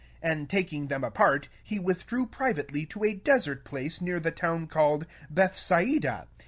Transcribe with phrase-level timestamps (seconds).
[0.23, 1.05] And taking them,
[1.63, 6.27] he withdrew privately to a desert place of [a city called] Bethsaida.